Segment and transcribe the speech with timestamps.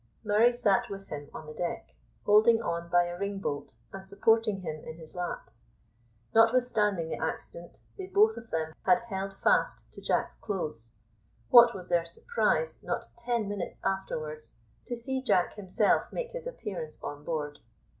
[0.23, 1.93] Murray sat with him on the deck,
[2.25, 5.51] holding on by a ring bolt and supporting him in his lap.
[6.33, 10.93] Notwithstanding the accident, they both of them had held fast to Jack's clothes.
[11.51, 14.55] What was their surprise not ten minutes afterwards
[14.87, 17.59] to see Jack himself make his appearance on board.